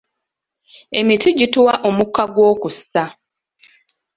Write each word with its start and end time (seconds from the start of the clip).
Emiti 0.99 1.29
gituwa 1.39 1.73
omukka 1.87 2.23
gw'okussa. 2.33 3.03